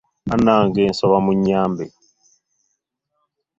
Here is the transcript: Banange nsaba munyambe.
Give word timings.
Banange 0.29 0.81
nsaba 0.91 1.17
munyambe. 1.25 1.85